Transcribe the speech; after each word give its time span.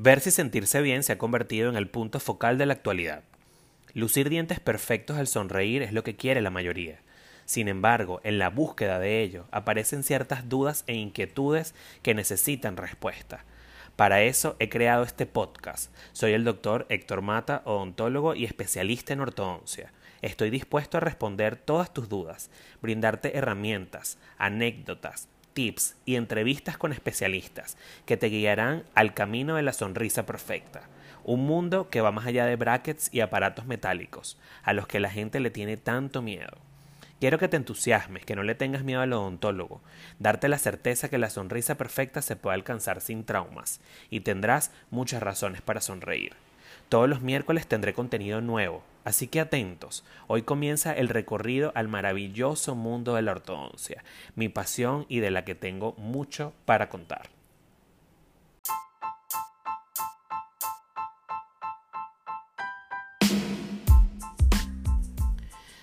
Verse 0.00 0.28
y 0.28 0.32
sentirse 0.32 0.80
bien 0.80 1.02
se 1.02 1.14
ha 1.14 1.18
convertido 1.18 1.68
en 1.68 1.74
el 1.74 1.88
punto 1.88 2.20
focal 2.20 2.56
de 2.56 2.66
la 2.66 2.74
actualidad. 2.74 3.24
Lucir 3.94 4.28
dientes 4.28 4.60
perfectos 4.60 5.18
al 5.18 5.26
sonreír 5.26 5.82
es 5.82 5.92
lo 5.92 6.04
que 6.04 6.14
quiere 6.14 6.40
la 6.40 6.50
mayoría. 6.50 7.00
Sin 7.46 7.66
embargo, 7.66 8.20
en 8.22 8.38
la 8.38 8.48
búsqueda 8.48 9.00
de 9.00 9.22
ello 9.22 9.46
aparecen 9.50 10.04
ciertas 10.04 10.48
dudas 10.48 10.84
e 10.86 10.94
inquietudes 10.94 11.74
que 12.02 12.14
necesitan 12.14 12.76
respuesta. 12.76 13.44
Para 13.96 14.22
eso 14.22 14.54
he 14.60 14.68
creado 14.68 15.02
este 15.02 15.26
podcast. 15.26 15.92
Soy 16.12 16.32
el 16.32 16.44
doctor 16.44 16.86
Héctor 16.90 17.20
Mata, 17.20 17.62
odontólogo 17.64 18.36
y 18.36 18.44
especialista 18.44 19.14
en 19.14 19.20
ortodoncia. 19.20 19.92
Estoy 20.22 20.50
dispuesto 20.50 20.98
a 20.98 21.00
responder 21.00 21.56
todas 21.56 21.92
tus 21.92 22.08
dudas, 22.08 22.52
brindarte 22.80 23.36
herramientas, 23.36 24.16
anécdotas, 24.38 25.26
tips 25.58 25.96
y 26.06 26.14
entrevistas 26.14 26.78
con 26.78 26.92
especialistas 26.92 27.76
que 28.06 28.16
te 28.16 28.28
guiarán 28.28 28.84
al 28.94 29.12
camino 29.12 29.56
de 29.56 29.64
la 29.64 29.72
sonrisa 29.72 30.24
perfecta. 30.24 30.82
Un 31.24 31.46
mundo 31.46 31.90
que 31.90 32.00
va 32.00 32.12
más 32.12 32.26
allá 32.26 32.46
de 32.46 32.54
brackets 32.54 33.12
y 33.12 33.22
aparatos 33.22 33.66
metálicos, 33.66 34.38
a 34.62 34.72
los 34.72 34.86
que 34.86 35.00
la 35.00 35.10
gente 35.10 35.40
le 35.40 35.50
tiene 35.50 35.76
tanto 35.76 36.22
miedo. 36.22 36.58
Quiero 37.18 37.40
que 37.40 37.48
te 37.48 37.56
entusiasmes, 37.56 38.24
que 38.24 38.36
no 38.36 38.44
le 38.44 38.54
tengas 38.54 38.84
miedo 38.84 39.00
al 39.00 39.12
odontólogo, 39.12 39.80
darte 40.20 40.46
la 40.46 40.58
certeza 40.58 41.08
que 41.08 41.18
la 41.18 41.28
sonrisa 41.28 41.74
perfecta 41.74 42.22
se 42.22 42.36
puede 42.36 42.54
alcanzar 42.54 43.00
sin 43.00 43.24
traumas, 43.24 43.80
y 44.10 44.20
tendrás 44.20 44.70
muchas 44.92 45.20
razones 45.20 45.60
para 45.60 45.80
sonreír. 45.80 46.36
Todos 46.88 47.06
los 47.06 47.20
miércoles 47.20 47.66
tendré 47.66 47.92
contenido 47.92 48.40
nuevo, 48.40 48.82
así 49.04 49.28
que 49.28 49.40
atentos. 49.40 50.04
Hoy 50.26 50.40
comienza 50.40 50.94
el 50.94 51.10
recorrido 51.10 51.70
al 51.74 51.86
maravilloso 51.86 52.74
mundo 52.74 53.14
de 53.14 53.20
la 53.20 53.32
ortodoncia, 53.32 54.02
mi 54.36 54.48
pasión 54.48 55.04
y 55.06 55.20
de 55.20 55.30
la 55.30 55.44
que 55.44 55.54
tengo 55.54 55.92
mucho 55.98 56.54
para 56.64 56.88
contar. 56.88 57.28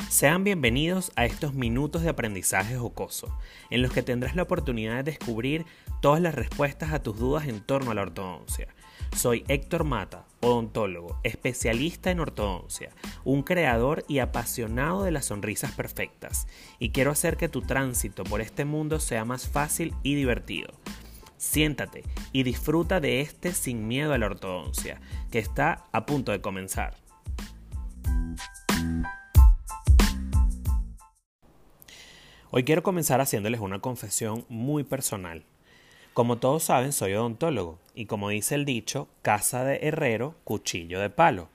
Sean 0.09 0.44
bienvenidos 0.44 1.11
a 1.16 1.26
estos 1.26 1.53
minutos 1.53 2.02
de 2.02 2.09
aprendizaje 2.09 2.78
jocoso, 2.78 3.38
en 3.70 3.83
los 3.83 3.92
que 3.92 4.02
tendrás 4.02 4.36
la 4.36 4.44
oportunidad 4.44 4.95
de 4.95 5.11
descubrir 5.11 5.66
todas 6.02 6.20
las 6.20 6.33
respuestas 6.33 6.94
a 6.94 7.03
tus 7.03 7.20
dudas 7.20 7.48
en 7.48 7.61
torno 7.61 7.92
a 7.92 7.94
la 7.94 8.02
ortodoncia. 8.02 8.70
Soy 9.14 9.44
Héctor 9.48 9.84
Mata, 9.84 10.25
odontólogo, 10.42 11.20
especialista 11.23 12.11
en 12.11 12.20
ortodoncia, 12.20 12.92
un 13.23 13.44
creador 13.44 14.06
y 14.08 14.20
apasionado 14.20 15.03
de 15.03 15.11
las 15.11 15.25
sonrisas 15.25 15.72
perfectas, 15.72 16.48
y 16.80 16.92
quiero 16.92 17.11
hacer 17.11 17.38
que 17.38 17.50
tu 17.50 17.61
tránsito 17.61 18.23
por 18.23 18.42
este 18.42 18.66
mundo 18.66 19.00
sea 19.00 19.26
más 19.26 19.48
fácil 19.48 19.94
y 20.03 20.16
divertido. 20.16 20.73
Siéntate 21.38 22.03
y 22.31 22.44
disfruta 22.44 23.00
de 23.00 23.22
este 23.22 23.53
sin 23.53 23.88
miedo 23.88 24.14
a 24.14 24.17
la 24.17 24.28
ortodoncia, 24.28 25.02
que 25.31 25.39
está 25.39 25.86
a 25.92 26.06
punto 26.06 26.31
de 26.31 26.42
comenzar. 26.42 26.95
Hoy 32.52 32.64
quiero 32.64 32.83
comenzar 32.83 33.20
haciéndoles 33.20 33.59
una 33.59 33.80
confesión 33.80 34.45
muy 34.48 34.83
personal. 34.83 35.44
Como 36.16 36.38
todos 36.38 36.63
saben, 36.63 36.94
soy 36.94 37.13
odontólogo 37.13 37.77
y 37.94 38.05
como 38.05 38.30
dice 38.30 38.55
el 38.55 38.63
dicho, 38.63 39.09
casa 39.21 39.66
de 39.66 39.80
herrero, 39.81 40.35
cuchillo 40.45 41.02
de 41.02 41.09
palo. 41.09 41.49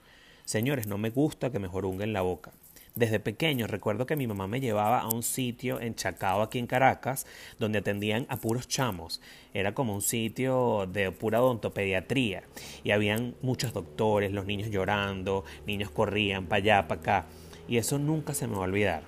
Señores, 0.45 0.85
no 0.85 0.99
me 0.99 1.09
gusta 1.09 1.51
que 1.51 1.57
me 1.57 1.67
jorunguen 1.67 2.13
la 2.13 2.21
boca. 2.21 2.51
Desde 2.93 3.19
pequeño 3.19 3.65
recuerdo 3.65 4.05
que 4.05 4.15
mi 4.15 4.27
mamá 4.27 4.45
me 4.45 4.59
llevaba 4.59 4.99
a 4.99 5.07
un 5.07 5.23
sitio 5.23 5.81
en 5.81 5.95
Chacao, 5.95 6.43
aquí 6.43 6.59
en 6.59 6.67
Caracas, 6.67 7.25
donde 7.57 7.79
atendían 7.79 8.27
a 8.29 8.37
puros 8.37 8.67
chamos. 8.67 9.19
Era 9.51 9.73
como 9.73 9.95
un 9.95 10.03
sitio 10.03 10.85
de 10.85 11.09
pura 11.09 11.41
odontopediatría. 11.41 12.43
Y 12.83 12.91
habían 12.91 13.33
muchos 13.41 13.73
doctores, 13.73 14.31
los 14.31 14.45
niños 14.45 14.69
llorando, 14.69 15.43
niños 15.65 15.89
corrían 15.89 16.45
para 16.45 16.57
allá, 16.57 16.87
para 16.87 17.01
acá. 17.01 17.25
Y 17.67 17.77
eso 17.77 17.97
nunca 17.97 18.35
se 18.35 18.45
me 18.45 18.53
va 18.53 18.59
a 18.59 18.65
olvidar. 18.65 19.01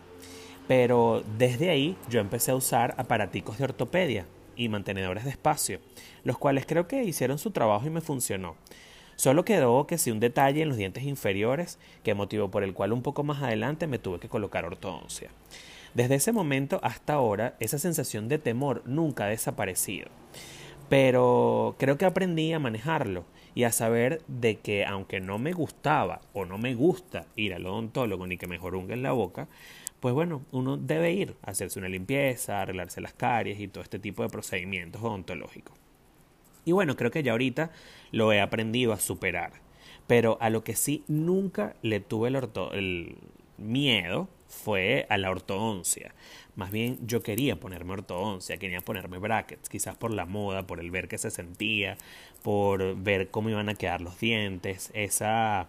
Pero 0.67 1.23
desde 1.37 1.69
ahí 1.69 1.95
yo 2.09 2.21
empecé 2.21 2.49
a 2.49 2.55
usar 2.55 2.95
aparaticos 2.97 3.59
de 3.59 3.65
ortopedia 3.65 4.25
y 4.55 4.69
mantenedores 4.69 5.23
de 5.23 5.31
espacio, 5.31 5.79
los 6.23 6.37
cuales 6.37 6.65
creo 6.65 6.87
que 6.87 7.03
hicieron 7.03 7.37
su 7.37 7.51
trabajo 7.51 7.85
y 7.87 7.89
me 7.89 8.01
funcionó. 8.01 8.55
Solo 9.15 9.45
quedó 9.45 9.85
que 9.85 9.97
si 9.97 10.11
un 10.11 10.19
detalle 10.19 10.61
en 10.61 10.69
los 10.69 10.77
dientes 10.77 11.03
inferiores, 11.03 11.77
que 12.03 12.13
motivo 12.13 12.49
por 12.49 12.63
el 12.63 12.73
cual 12.73 12.93
un 12.93 13.03
poco 13.03 13.23
más 13.23 13.43
adelante 13.43 13.87
me 13.87 13.99
tuve 13.99 14.19
que 14.19 14.29
colocar 14.29 14.65
ortodoncia. 14.65 15.29
Desde 15.93 16.15
ese 16.15 16.31
momento 16.31 16.79
hasta 16.81 17.13
ahora, 17.13 17.55
esa 17.59 17.77
sensación 17.77 18.27
de 18.27 18.39
temor 18.39 18.81
nunca 18.85 19.25
ha 19.25 19.29
desaparecido. 19.29 20.07
Pero 20.89 21.75
creo 21.79 21.97
que 21.97 22.05
aprendí 22.05 22.53
a 22.53 22.59
manejarlo 22.59 23.25
y 23.55 23.63
a 23.63 23.71
saber 23.71 24.21
de 24.27 24.57
que 24.57 24.85
aunque 24.85 25.19
no 25.19 25.37
me 25.37 25.53
gustaba 25.53 26.21
o 26.33 26.45
no 26.45 26.57
me 26.57 26.75
gusta 26.75 27.25
ir 27.35 27.53
al 27.53 27.65
odontólogo 27.65 28.27
ni 28.27 28.37
que 28.37 28.47
me 28.47 28.57
jorungue 28.57 28.95
la 28.95 29.11
boca, 29.11 29.47
pues 29.99 30.13
bueno, 30.13 30.41
uno 30.51 30.77
debe 30.77 31.13
ir 31.13 31.35
a 31.43 31.51
hacerse 31.51 31.79
una 31.79 31.87
limpieza, 31.87 32.61
arreglarse 32.61 32.99
las 32.99 33.13
caries 33.13 33.59
y 33.59 33.67
todo 33.67 33.83
este 33.83 33.99
tipo 33.99 34.21
de 34.21 34.29
procedimientos 34.29 35.01
odontológicos. 35.01 35.77
Y 36.65 36.71
bueno, 36.71 36.95
creo 36.95 37.11
que 37.11 37.23
ya 37.23 37.31
ahorita 37.31 37.71
lo 38.11 38.31
he 38.33 38.41
aprendido 38.41 38.93
a 38.93 38.99
superar. 38.99 39.53
Pero 40.07 40.37
a 40.41 40.49
lo 40.49 40.63
que 40.63 40.75
sí 40.75 41.03
nunca 41.07 41.75
le 41.81 41.99
tuve 41.99 42.29
el, 42.29 42.35
el 42.73 43.15
miedo 43.57 44.27
fue 44.53 45.05
a 45.09 45.17
la 45.17 45.31
ortodoncia. 45.31 46.13
Más 46.55 46.71
bien 46.71 46.99
yo 47.05 47.23
quería 47.23 47.59
ponerme 47.59 47.93
ortodoncia, 47.93 48.57
quería 48.57 48.81
ponerme 48.81 49.17
brackets, 49.17 49.69
quizás 49.69 49.97
por 49.97 50.13
la 50.13 50.25
moda, 50.25 50.67
por 50.67 50.79
el 50.79 50.91
ver 50.91 51.07
que 51.07 51.17
se 51.17 51.31
sentía, 51.31 51.97
por 52.43 52.95
ver 52.95 53.29
cómo 53.31 53.49
iban 53.49 53.69
a 53.69 53.75
quedar 53.75 54.01
los 54.01 54.19
dientes, 54.19 54.91
esa 54.93 55.67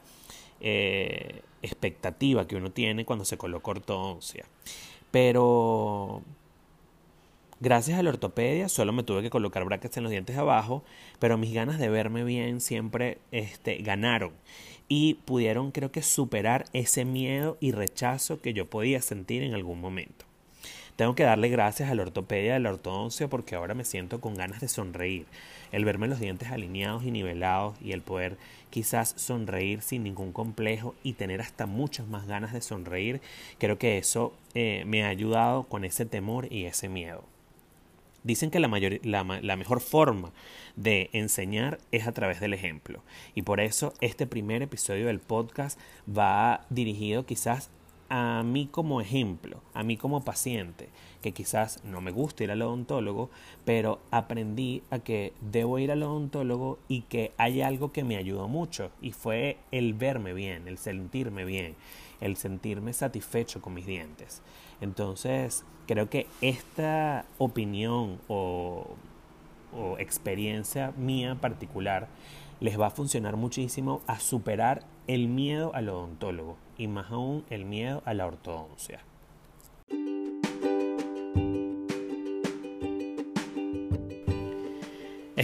eh, 0.61 1.43
expectativa 1.62 2.47
que 2.47 2.56
uno 2.56 2.71
tiene 2.71 3.05
cuando 3.05 3.25
se 3.25 3.39
coloca 3.39 3.71
ortodoncia. 3.71 4.44
Pero 5.11 6.23
gracias 7.61 7.99
a 7.99 8.03
la 8.03 8.11
ortopedia 8.11 8.69
solo 8.69 8.93
me 8.93 9.03
tuve 9.03 9.23
que 9.23 9.31
colocar 9.31 9.65
brackets 9.65 9.97
en 9.97 10.03
los 10.03 10.11
dientes 10.11 10.37
de 10.37 10.43
abajo, 10.43 10.85
pero 11.19 11.39
mis 11.39 11.53
ganas 11.53 11.79
de 11.79 11.89
verme 11.89 12.25
bien 12.25 12.61
siempre 12.61 13.19
este, 13.33 13.77
ganaron 13.79 14.33
y 14.89 15.15
pudieron 15.25 15.71
creo 15.71 15.91
que 15.91 16.03
superar 16.03 16.67
ese 16.73 17.05
miedo 17.05 17.57
y 17.61 17.73
rechazo 17.73 18.41
que 18.41 18.53
yo 18.53 18.69
podía 18.69 19.01
sentir 19.01 19.43
en 19.43 19.55
algún 19.55 19.81
momento. 19.81 20.25
Tengo 20.97 21.17
que 21.17 21.25
darle 21.25 21.49
gracias 21.49 21.91
a 21.91 21.95
la 21.97 22.03
ortopedia 22.03 22.55
de 22.55 22.61
la 22.61 22.71
ortodoncia 22.71 23.27
porque 23.27 23.57
ahora 23.57 23.75
me 23.75 23.85
siento 23.85 24.21
con 24.21 24.37
ganas 24.37 24.61
de 24.61 24.69
sonreír. 24.69 25.27
El 25.73 25.85
verme 25.85 26.07
los 26.07 26.21
dientes 26.21 26.53
alineados 26.53 27.03
y 27.03 27.11
nivelados 27.11 27.75
y 27.83 27.91
el 27.91 28.01
poder 28.01 28.37
quizás 28.71 29.15
sonreír 29.17 29.83
sin 29.83 30.05
ningún 30.05 30.33
complejo 30.33 30.95
y 31.03 31.15
tener 31.15 31.41
hasta 31.41 31.67
muchas 31.67 32.07
más 32.07 32.27
ganas 32.27 32.53
de 32.53 32.61
sonreír, 32.61 33.21
creo 33.59 33.79
que 33.79 33.99
eso 33.99 34.33
eh, 34.55 34.85
me 34.87 35.05
ha 35.05 35.09
ayudado 35.09 35.65
con 35.65 35.85
ese 35.85 36.07
temor 36.07 36.53
y 36.53 36.65
ese 36.65 36.89
miedo. 36.89 37.25
Dicen 38.25 38.51
que 38.51 38.59
la, 38.59 38.69
mayor, 38.69 38.99
la, 39.05 39.23
la, 39.23 39.57
mejor 39.57 39.81
forma 39.81 40.33
de 40.77 41.11
enseñar 41.12 41.79
es 41.93 42.07
a 42.07 42.12
través 42.12 42.41
del 42.41 42.55
ejemplo. 42.55 43.03
Y 43.35 43.43
por 43.43 43.61
eso 43.61 43.93
este 44.01 44.27
primer 44.27 44.62
episodio 44.62 45.07
del 45.07 45.21
podcast 45.21 45.79
va 46.09 46.67
dirigido 46.71 47.27
quizás 47.27 47.71
a 48.09 48.43
mí 48.45 48.69
como 48.71 49.01
ejemplo, 49.01 49.61
a 49.73 49.83
mí 49.83 49.97
como 49.97 50.25
paciente, 50.25 50.89
que 51.23 51.33
quizás 51.33 51.83
no 51.85 52.01
me 52.01 52.11
gusta 52.11 52.45
ir 52.45 52.51
al 52.51 52.62
odontólogo, 52.62 53.31
pero 53.65 54.01
aprendí 54.11 54.83
a 54.91 54.99
que 54.99 55.33
debo 55.41 55.79
ir 55.79 55.91
al 55.91 56.03
odontólogo 56.03 56.79
y 56.89 57.03
que 57.03 57.33
hay 57.39 57.62
algo 57.62 57.93
que 57.93 58.05
me 58.05 58.17
ayudó 58.17 58.47
mucho 58.49 58.91
y 59.01 59.12
fue 59.12 59.56
el 59.71 59.95
verme 59.95 60.35
bien, 60.35 60.69
el 60.69 60.79
sentirme 60.79 61.45
bien, 61.45 61.77
el 62.21 62.37
sentirme 62.37 62.93
satisfecho 62.93 63.61
con 63.61 63.75
mis 63.75 63.87
dientes. 63.87 64.43
Entonces, 64.81 65.65
creo 65.87 66.09
que 66.09 66.27
esta 66.41 67.25
opinión 67.39 68.19
o, 68.29 68.97
experiencia 69.99 70.93
mía 70.97 71.37
particular 71.41 72.07
les 72.61 72.79
va 72.79 72.87
a 72.87 72.91
funcionar 72.91 73.37
muchísimo 73.37 74.03
a 74.06 74.21
superar 74.21 74.85
el 75.09 75.27
miedo 75.27 75.75
al 75.75 75.88
odontólogo 75.88 76.56
y 76.79 76.87
más 76.87 77.11
aún 77.11 77.44
el 77.50 77.65
miedo 77.65 78.00
a 78.05 78.15
la 78.15 78.27
ortodoncia. 78.27 79.00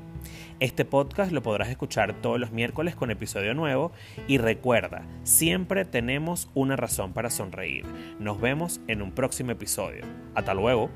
Este 0.59 0.87
podcast 0.87 1.33
lo 1.33 1.43
podrás 1.43 1.69
escuchar 1.69 2.15
todos 2.23 2.41
los 2.41 2.51
miércoles 2.51 2.97
con 2.97 3.11
episodio 3.11 3.53
nuevo 3.53 3.93
y 4.27 4.39
recuerda, 4.39 5.07
siempre 5.23 5.85
tenemos 5.85 6.49
una 6.55 6.77
razón 6.77 7.13
para 7.13 7.29
sonreír. 7.29 7.85
Nos 8.19 8.41
vemos 8.41 8.81
en 8.89 9.03
un 9.03 9.13
próximo 9.13 9.51
episodio. 9.51 10.05
Hasta 10.35 10.55
luego. 10.55 10.91